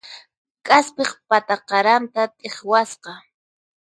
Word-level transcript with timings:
K'aspiq 0.65 1.11
pata 1.29 1.55
qaranta 1.67 2.21
t'iqwasqa. 2.37 3.11